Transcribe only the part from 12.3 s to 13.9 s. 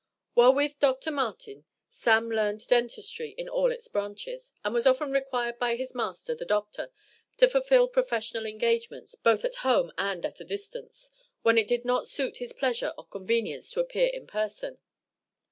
his pleasure or convenience to